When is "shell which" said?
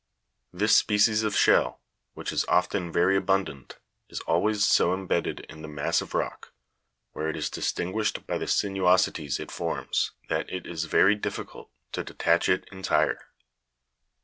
1.37-2.31